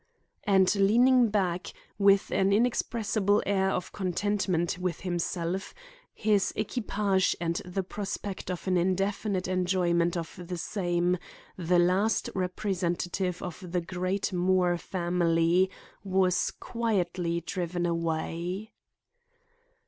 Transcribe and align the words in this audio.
And 0.45 0.73
leaning 0.77 1.27
back, 1.29 1.73
with 1.99 2.31
an 2.31 2.51
inexpressible 2.51 3.43
air 3.45 3.69
of 3.69 3.91
contentment 3.91 4.79
with 4.79 5.01
himself, 5.01 5.75
his 6.15 6.51
equipage 6.55 7.35
and 7.39 7.57
the 7.65 7.83
prospect 7.83 8.49
of 8.49 8.67
an 8.67 8.77
indefinite 8.77 9.47
enjoyment 9.47 10.17
of 10.17 10.41
the 10.47 10.57
same, 10.57 11.19
the 11.55 11.77
last 11.77 12.31
representative 12.33 13.43
of 13.43 13.63
the 13.71 13.81
great 13.81 14.33
Moore 14.33 14.75
family 14.75 15.69
was 16.03 16.49
quietly 16.49 17.41
driven 17.41 17.85
away. 17.85 18.73